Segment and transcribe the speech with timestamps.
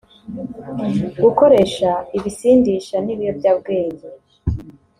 [1.23, 4.07] gukoresha ibisindisha n’ibiyobyabwenge